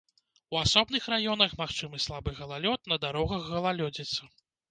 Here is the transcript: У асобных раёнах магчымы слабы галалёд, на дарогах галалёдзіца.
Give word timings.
У 0.53 0.57
асобных 0.61 1.03
раёнах 1.13 1.53
магчымы 1.61 2.01
слабы 2.07 2.33
галалёд, 2.41 2.83
на 2.93 2.99
дарогах 3.05 3.47
галалёдзіца. 3.53 4.21